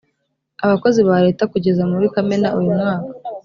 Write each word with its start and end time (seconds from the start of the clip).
abakozi 0.65 1.01
ba 1.09 1.17
leta 1.25 1.43
kugeza 1.53 1.83
muri 1.91 2.05
kamena 2.13 2.47
uyu 2.57 2.71
mwaka 2.75 3.09